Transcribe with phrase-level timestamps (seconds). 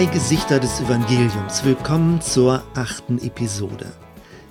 [0.00, 1.62] Drei Gesichter des Evangeliums.
[1.62, 3.84] Willkommen zur achten Episode.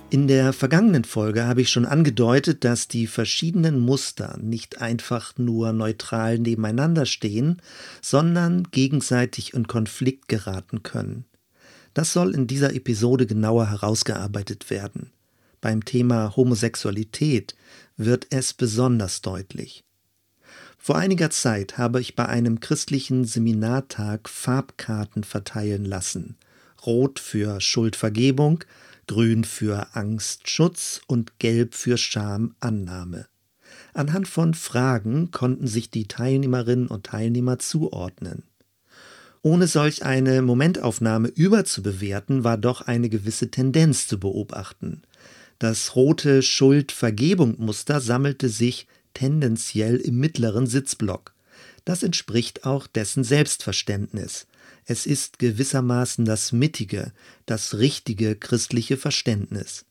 [0.08, 5.72] In der vergangenen Folge habe ich schon angedeutet, dass die verschiedenen Muster nicht einfach nur
[5.72, 7.60] neutral nebeneinander stehen,
[8.00, 11.24] sondern gegenseitig in Konflikt geraten können.
[11.94, 15.10] Das soll in dieser Episode genauer herausgearbeitet werden.
[15.60, 17.56] Beim Thema Homosexualität
[17.96, 19.82] wird es besonders deutlich.
[20.82, 26.36] Vor einiger Zeit habe ich bei einem christlichen Seminartag Farbkarten verteilen lassen.
[26.86, 28.64] Rot für Schuldvergebung,
[29.06, 33.26] grün für Angstschutz und gelb für Schamannahme.
[33.92, 38.44] Anhand von Fragen konnten sich die Teilnehmerinnen und Teilnehmer zuordnen.
[39.42, 45.02] Ohne solch eine Momentaufnahme überzubewerten, war doch eine gewisse Tendenz zu beobachten.
[45.58, 51.34] Das rote Schuld-Vergebung-Muster sammelte sich tendenziell im mittleren Sitzblock.
[51.84, 54.46] Das entspricht auch dessen Selbstverständnis.
[54.84, 57.12] Es ist gewissermaßen das mittige,
[57.46, 59.84] das richtige christliche Verständnis.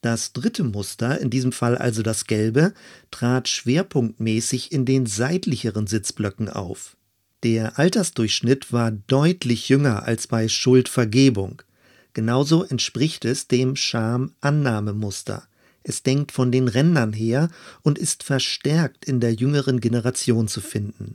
[0.00, 2.74] Das dritte Muster, in diesem Fall also das gelbe,
[3.10, 6.96] trat schwerpunktmäßig in den seitlicheren Sitzblöcken auf.
[7.42, 11.62] Der Altersdurchschnitt war deutlich jünger als bei Schuldvergebung.
[12.12, 15.46] Genauso entspricht es dem Scham-Annahmemuster.
[15.88, 17.48] Es denkt von den Rändern her
[17.82, 21.14] und ist verstärkt in der jüngeren Generation zu finden.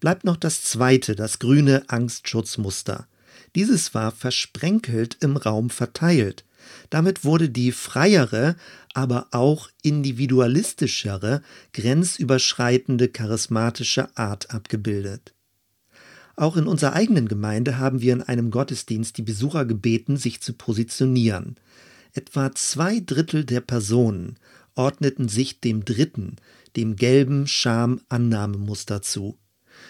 [0.00, 3.06] Bleibt noch das zweite, das grüne Angstschutzmuster.
[3.54, 6.44] Dieses war versprenkelt im Raum verteilt.
[6.90, 8.56] Damit wurde die freiere,
[8.94, 11.40] aber auch individualistischere,
[11.72, 15.34] grenzüberschreitende charismatische Art abgebildet.
[16.34, 20.52] Auch in unserer eigenen Gemeinde haben wir in einem Gottesdienst die Besucher gebeten, sich zu
[20.52, 21.54] positionieren.
[22.14, 24.38] Etwa zwei Drittel der Personen
[24.76, 26.36] ordneten sich dem dritten,
[26.76, 29.36] dem gelben Scham-Annahmemuster zu.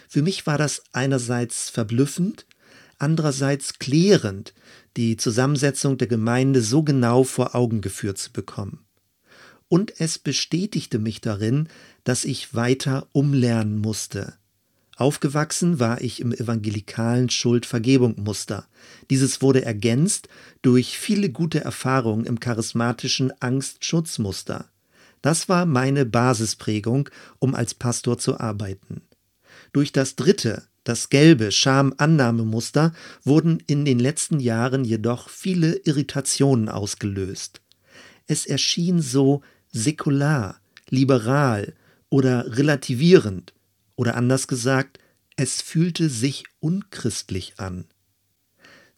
[0.09, 2.47] Für mich war das einerseits verblüffend,
[2.99, 4.55] andererseits klärend,
[4.97, 8.87] die Zusammensetzung der Gemeinde so genau vor Augen geführt zu bekommen.
[9.69, 11.69] Und es bestätigte mich darin,
[12.05, 14.35] dass ich weiter umlernen musste,
[14.97, 18.67] Aufgewachsen war ich im evangelikalen Schuldvergebung-Muster.
[19.11, 20.29] Dieses wurde ergänzt
[20.63, 24.69] durch viele gute Erfahrungen im charismatischen Angstschutzmuster.
[25.21, 29.03] Das war meine Basisprägung, um als Pastor zu arbeiten.
[29.73, 32.93] Durch das dritte, das gelbe Schamannahmemuster
[33.25, 37.63] wurden in den letzten Jahren jedoch viele Irritationen ausgelöst.
[38.27, 41.75] Es erschien so säkular, liberal
[42.11, 43.55] oder relativierend,
[43.97, 44.99] oder anders gesagt,
[45.37, 47.87] es fühlte sich unchristlich an.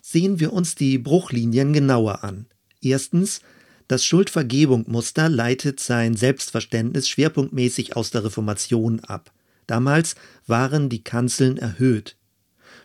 [0.03, 2.47] Sehen wir uns die Bruchlinien genauer an.
[2.81, 3.41] Erstens,
[3.89, 9.33] das Schuldvergebung-Muster leitet sein Selbstverständnis schwerpunktmäßig aus der Reformation ab.
[9.67, 10.15] Damals
[10.47, 12.17] waren die Kanzeln erhöht.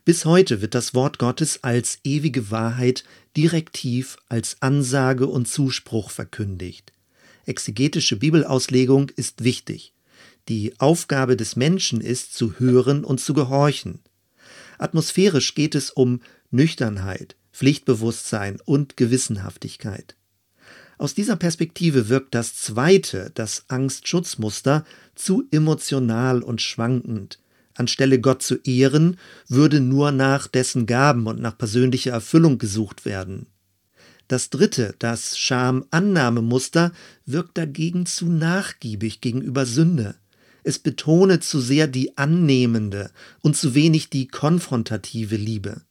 [0.04, 3.04] Bis heute wird das Wort Gottes als ewige Wahrheit
[3.38, 6.92] direktiv als Ansage und Zuspruch verkündigt.
[7.46, 9.94] Exegetische Bibelauslegung ist wichtig.
[10.48, 14.00] Die Aufgabe des Menschen ist, zu hören und zu gehorchen.
[14.78, 20.16] Atmosphärisch geht es um Nüchternheit, Pflichtbewusstsein und Gewissenhaftigkeit.
[20.98, 24.86] Aus dieser Perspektive wirkt das zweite, das Angstschutzmuster,
[25.16, 27.40] zu emotional und schwankend.
[27.74, 33.48] Anstelle Gott zu ehren, würde nur nach dessen Gaben und nach persönlicher Erfüllung gesucht werden.
[34.28, 36.92] Das dritte, das Scham-Annahmemuster,
[37.26, 40.16] wirkt dagegen zu nachgiebig gegenüber Sünde.
[40.64, 43.12] Es betone zu sehr die annehmende
[43.42, 45.82] und zu wenig die konfrontative Liebe.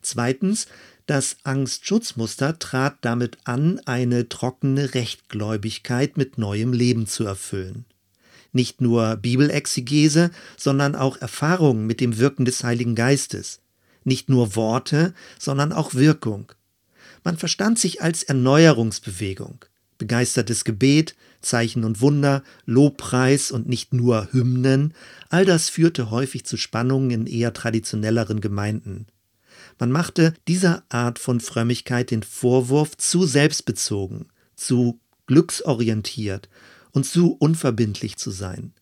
[0.00, 0.66] Zweitens,
[1.06, 7.84] das Angstschutzmuster trat damit an, eine trockene Rechtgläubigkeit mit neuem Leben zu erfüllen.
[8.52, 13.60] Nicht nur Bibelexegese, sondern auch Erfahrungen mit dem Wirken des Heiligen Geistes.
[14.04, 16.52] Nicht nur Worte, sondern auch Wirkung.
[17.24, 19.64] Man verstand sich als Erneuerungsbewegung
[20.02, 24.94] begeistertes Gebet, Zeichen und Wunder, Lobpreis und nicht nur Hymnen,
[25.28, 29.06] all das führte häufig zu Spannungen in eher traditionelleren Gemeinden.
[29.78, 36.48] Man machte dieser Art von Frömmigkeit den Vorwurf, zu selbstbezogen, zu glücksorientiert
[36.92, 38.74] und zu unverbindlich zu sein.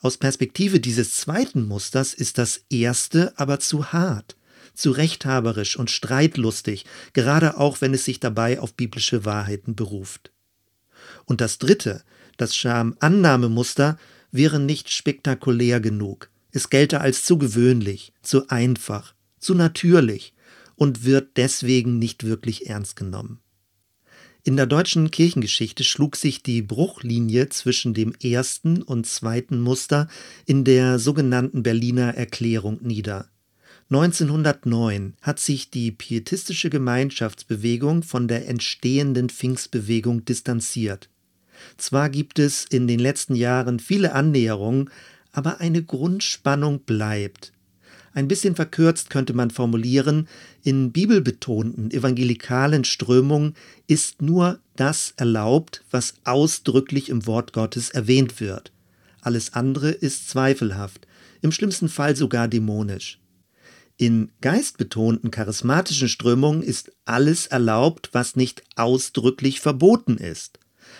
[0.00, 4.36] Aus Perspektive dieses zweiten Musters ist das erste aber zu hart,
[4.74, 10.32] zu rechthaberisch und streitlustig, gerade auch wenn es sich dabei auf biblische Wahrheiten beruft.
[11.24, 12.02] Und das dritte,
[12.36, 13.98] das Scham-Annahmemuster,
[14.32, 16.30] wäre nicht spektakulär genug.
[16.50, 20.34] Es gelte als zu gewöhnlich, zu einfach, zu natürlich
[20.74, 23.40] und wird deswegen nicht wirklich ernst genommen.
[24.46, 30.06] In der deutschen Kirchengeschichte schlug sich die Bruchlinie zwischen dem ersten und zweiten Muster
[30.44, 33.28] in der sogenannten Berliner Erklärung nieder.
[33.88, 41.08] 1909 hat sich die pietistische Gemeinschaftsbewegung von der entstehenden Pfingstbewegung distanziert.
[41.76, 44.90] Zwar gibt es in den letzten Jahren viele Annäherungen,
[45.30, 47.52] aber eine Grundspannung bleibt.
[48.12, 50.26] Ein bisschen verkürzt könnte man formulieren,
[50.64, 53.54] in bibelbetonten evangelikalen Strömungen
[53.86, 58.72] ist nur das erlaubt, was ausdrücklich im Wort Gottes erwähnt wird.
[59.20, 61.06] Alles andere ist zweifelhaft,
[61.40, 63.20] im schlimmsten Fall sogar dämonisch.
[63.98, 70.58] In geistbetonten charismatischen Strömungen ist alles erlaubt, was nicht ausdrücklich verboten ist.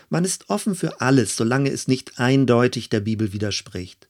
[0.09, 4.09] Man ist offen für alles, solange es nicht eindeutig der Bibel widerspricht.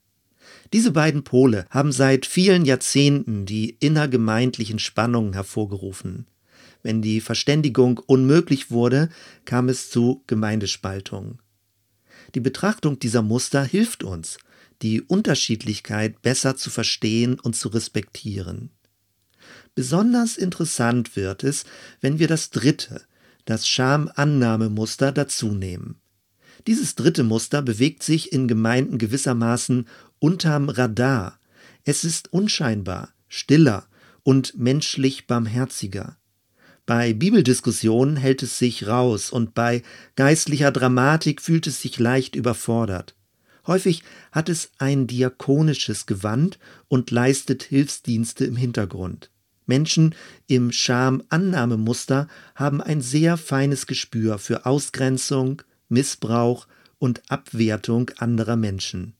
[0.72, 6.26] Diese beiden Pole haben seit vielen Jahrzehnten die innergemeindlichen Spannungen hervorgerufen.
[6.82, 9.08] Wenn die Verständigung unmöglich wurde,
[9.44, 11.40] kam es zu Gemeindespaltungen.
[12.36, 14.38] Die Betrachtung dieser Muster hilft uns,
[14.82, 18.70] die Unterschiedlichkeit besser zu verstehen und zu respektieren.
[19.76, 21.64] Besonders interessant wird es,
[22.00, 23.02] wenn wir das dritte,
[23.44, 26.00] das Schamannahmemuster dazunehmen.
[26.66, 29.86] Dieses dritte Muster bewegt sich in Gemeinden gewissermaßen
[30.18, 31.38] unterm Radar.
[31.84, 33.86] Es ist unscheinbar, stiller
[34.22, 36.16] und menschlich barmherziger.
[36.86, 39.82] Bei Bibeldiskussionen hält es sich raus und bei
[40.14, 43.14] geistlicher Dramatik fühlt es sich leicht überfordert.
[43.66, 44.02] Häufig
[44.32, 46.58] hat es ein diakonisches Gewand
[46.88, 49.30] und leistet Hilfsdienste im Hintergrund.
[49.66, 50.14] Menschen
[50.46, 56.66] im Schamannahmemuster haben ein sehr feines Gespür für Ausgrenzung, Missbrauch
[56.98, 59.14] und Abwertung anderer Menschen.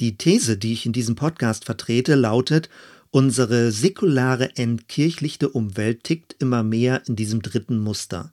[0.00, 2.70] Die These, die ich in diesem Podcast vertrete, lautet,
[3.10, 8.32] unsere säkulare entkirchlichte Umwelt tickt immer mehr in diesem dritten Muster.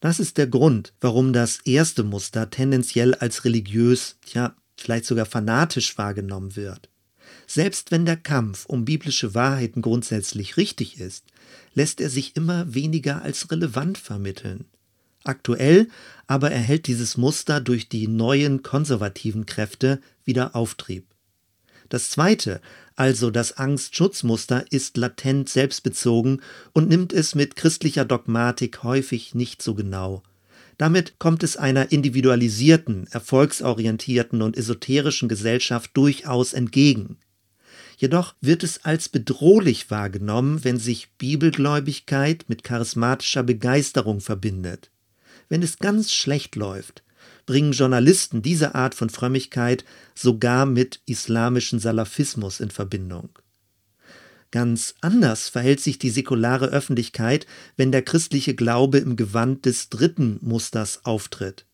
[0.00, 5.96] Das ist der Grund, warum das erste Muster tendenziell als religiös, ja, vielleicht sogar fanatisch
[5.98, 6.88] wahrgenommen wird.
[7.52, 11.24] Selbst wenn der Kampf um biblische Wahrheiten grundsätzlich richtig ist,
[11.74, 14.66] lässt er sich immer weniger als relevant vermitteln.
[15.24, 15.88] Aktuell
[16.28, 21.08] aber erhält dieses Muster durch die neuen konservativen Kräfte wieder Auftrieb.
[21.88, 22.60] Das zweite,
[22.94, 26.42] also das Angst-Schutz-Muster, ist latent selbstbezogen
[26.72, 30.22] und nimmt es mit christlicher Dogmatik häufig nicht so genau.
[30.78, 37.18] Damit kommt es einer individualisierten, erfolgsorientierten und esoterischen Gesellschaft durchaus entgegen.
[38.00, 44.90] Jedoch wird es als bedrohlich wahrgenommen, wenn sich Bibelgläubigkeit mit charismatischer Begeisterung verbindet.
[45.50, 47.02] Wenn es ganz schlecht läuft,
[47.44, 53.38] bringen Journalisten diese Art von Frömmigkeit sogar mit islamischen Salafismus in Verbindung.
[54.50, 57.46] Ganz anders verhält sich die säkulare Öffentlichkeit,
[57.76, 61.66] wenn der christliche Glaube im Gewand des dritten Musters auftritt.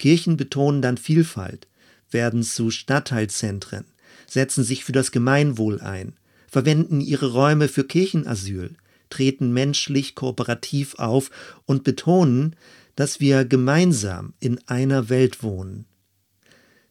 [0.00, 1.68] Kirchen betonen dann Vielfalt,
[2.10, 3.84] werden zu Stadtteilzentren,
[4.26, 6.14] setzen sich für das Gemeinwohl ein,
[6.48, 8.76] verwenden ihre Räume für Kirchenasyl,
[9.10, 11.30] treten menschlich kooperativ auf
[11.66, 12.56] und betonen,
[12.96, 15.86] dass wir gemeinsam in einer Welt wohnen.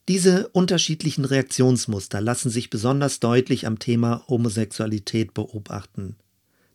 [0.09, 6.17] Diese unterschiedlichen Reaktionsmuster lassen sich besonders deutlich am Thema Homosexualität beobachten.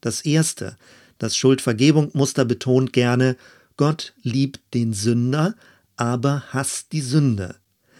[0.00, 0.78] Das erste,
[1.19, 3.37] das Schuldvergebung-Muster betont gerne,
[3.76, 5.56] Gott liebt den Sünder,
[5.96, 7.56] aber hasst die Sünde.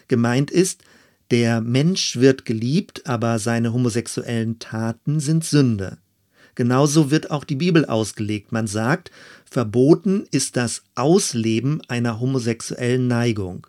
[0.07, 0.83] Gemeint ist,
[1.31, 5.99] der Mensch wird geliebt, aber seine homosexuellen Taten sind Sünde.
[6.55, 8.51] Genauso wird auch die Bibel ausgelegt.
[8.51, 9.11] Man sagt,
[9.45, 13.67] verboten ist das Ausleben einer homosexuellen Neigung.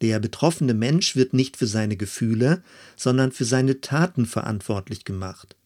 [0.00, 2.62] Der betroffene Mensch wird nicht für seine Gefühle,
[2.96, 5.56] sondern für seine Taten verantwortlich gemacht.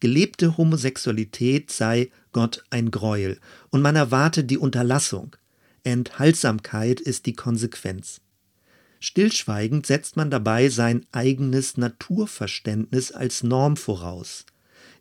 [0.00, 3.38] Gelebte Homosexualität sei Gott ein Greuel
[3.70, 5.36] und man erwarte die Unterlassung.
[5.84, 8.20] Enthaltsamkeit ist die Konsequenz.
[9.00, 14.44] Stillschweigend setzt man dabei sein eigenes Naturverständnis als Norm voraus.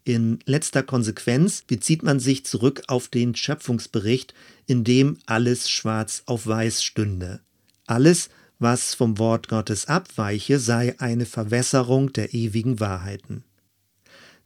[0.06, 4.34] In letzter Konsequenz bezieht man sich zurück auf den Schöpfungsbericht,
[4.66, 7.42] in dem alles schwarz auf weiß stünde.
[7.86, 13.44] Alles, was vom Wort Gottes abweiche, sei eine Verwässerung der ewigen Wahrheiten.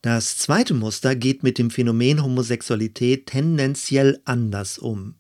[0.02, 5.16] Das zweite Muster geht mit dem Phänomen Homosexualität tendenziell anders um.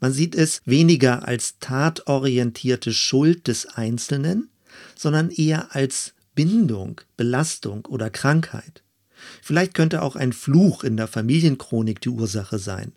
[0.00, 4.50] Man sieht es weniger als tatorientierte Schuld des Einzelnen,
[4.96, 8.82] sondern eher als Bindung, Belastung oder Krankheit.
[9.42, 12.92] Vielleicht könnte auch ein Fluch in der Familienchronik die Ursache sein.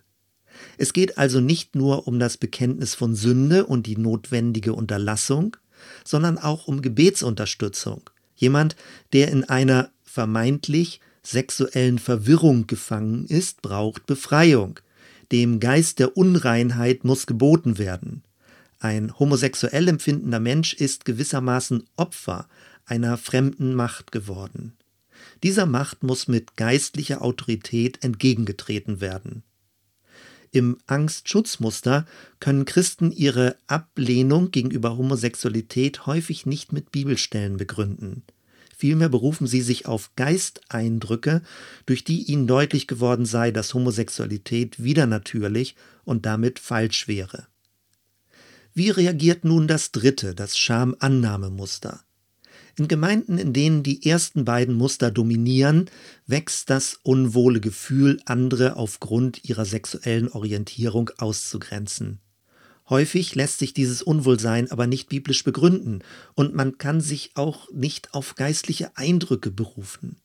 [0.77, 5.55] Es geht also nicht nur um das Bekenntnis von Sünde und die notwendige Unterlassung,
[6.03, 8.09] sondern auch um Gebetsunterstützung.
[8.35, 8.75] Jemand,
[9.13, 14.79] der in einer vermeintlich sexuellen Verwirrung gefangen ist, braucht Befreiung.
[15.31, 18.23] Dem Geist der Unreinheit muss geboten werden.
[18.79, 22.47] Ein homosexuell empfindender Mensch ist gewissermaßen Opfer
[22.85, 24.73] einer fremden Macht geworden.
[25.43, 29.43] Dieser Macht muss mit geistlicher Autorität entgegengetreten werden.
[30.51, 32.07] Im Angstschutzmuster
[32.39, 38.23] können Christen ihre Ablehnung gegenüber Homosexualität häufig nicht mit Bibelstellen begründen.
[38.79, 41.41] Vielmehr berufen sie sich auf Geisteindrücke,
[41.87, 47.47] durch die ihnen deutlich geworden sei, dass Homosexualität widernatürlich und damit falsch wäre.
[48.75, 52.01] Wie reagiert nun das dritte, das Schamannahmemuster?
[52.77, 55.89] In Gemeinden, in denen die ersten beiden Muster dominieren,
[56.27, 62.19] wächst das unwohle Gefühl, andere aufgrund ihrer sexuellen Orientierung auszugrenzen.
[62.89, 65.99] Häufig lässt sich dieses Unwohlsein aber nicht biblisch begründen
[66.35, 70.17] und man kann sich auch nicht auf geistliche Eindrücke berufen.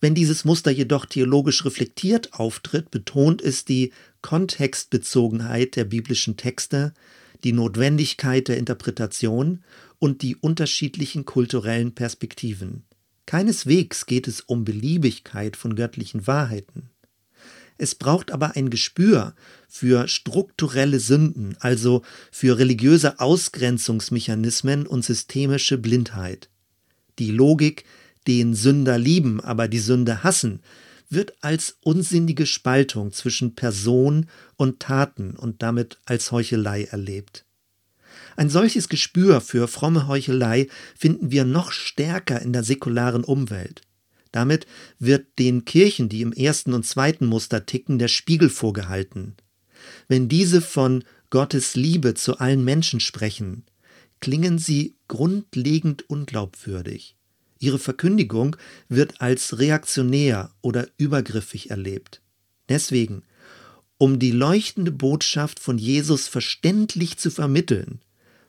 [0.00, 6.94] Wenn dieses Muster jedoch theologisch reflektiert auftritt, betont es die Kontextbezogenheit der biblischen Texte,
[7.42, 9.64] die Notwendigkeit der Interpretation
[9.98, 12.84] und die unterschiedlichen kulturellen Perspektiven.
[13.26, 16.90] Keineswegs geht es um Beliebigkeit von göttlichen Wahrheiten.
[17.76, 19.34] Es braucht aber ein Gespür
[19.68, 26.48] für strukturelle Sünden, also für religiöse Ausgrenzungsmechanismen und systemische Blindheit.
[27.18, 27.84] Die Logik,
[28.26, 30.60] den Sünder lieben, aber die Sünde hassen,
[31.10, 34.26] wird als unsinnige Spaltung zwischen Person
[34.56, 37.44] und Taten und damit als Heuchelei erlebt.
[38.36, 43.82] Ein solches Gespür für fromme Heuchelei finden wir noch stärker in der säkularen Umwelt.
[44.34, 44.66] Damit
[44.98, 49.36] wird den Kirchen, die im ersten und zweiten Muster ticken, der Spiegel vorgehalten.
[50.08, 53.64] Wenn diese von Gottes Liebe zu allen Menschen sprechen,
[54.18, 57.14] klingen sie grundlegend unglaubwürdig.
[57.60, 58.56] Ihre Verkündigung
[58.88, 62.20] wird als reaktionär oder übergriffig erlebt.
[62.68, 63.22] Deswegen,
[63.98, 68.00] um die leuchtende Botschaft von Jesus verständlich zu vermitteln,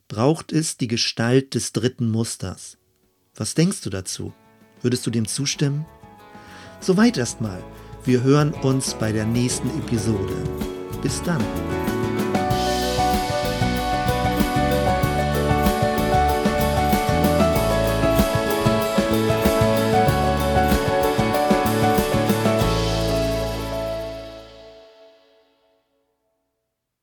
[0.07, 2.79] braucht es die Gestalt des dritten Musters.
[3.35, 4.33] Was denkst du dazu?
[4.85, 5.83] Würdest du dem zustimmen?
[6.79, 7.63] Soweit erstmal.
[8.03, 10.35] Wir hören uns bei der nächsten Episode.
[11.01, 11.43] Bis dann.